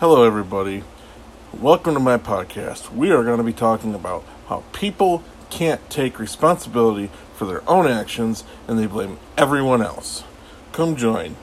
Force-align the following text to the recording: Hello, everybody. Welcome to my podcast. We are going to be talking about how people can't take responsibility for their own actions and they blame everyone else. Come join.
Hello, 0.00 0.22
everybody. 0.22 0.84
Welcome 1.52 1.94
to 1.94 1.98
my 1.98 2.18
podcast. 2.18 2.94
We 2.94 3.10
are 3.10 3.24
going 3.24 3.38
to 3.38 3.42
be 3.42 3.52
talking 3.52 3.96
about 3.96 4.22
how 4.46 4.62
people 4.72 5.24
can't 5.50 5.90
take 5.90 6.20
responsibility 6.20 7.10
for 7.34 7.46
their 7.46 7.68
own 7.68 7.88
actions 7.88 8.44
and 8.68 8.78
they 8.78 8.86
blame 8.86 9.18
everyone 9.36 9.82
else. 9.82 10.22
Come 10.70 10.94
join. 10.94 11.34